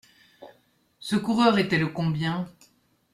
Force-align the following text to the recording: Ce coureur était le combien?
Ce 0.99 1.15
coureur 1.15 1.59
était 1.59 1.77
le 1.77 1.89
combien? 1.89 2.47